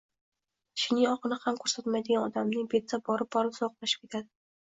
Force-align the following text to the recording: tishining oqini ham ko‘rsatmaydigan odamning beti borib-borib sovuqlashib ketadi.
tishining 0.77 1.09
oqini 1.09 1.37
ham 1.43 1.59
ko‘rsatmaydigan 1.65 2.25
odamning 2.29 2.65
beti 2.73 3.01
borib-borib 3.11 3.55
sovuqlashib 3.59 4.07
ketadi. 4.07 4.29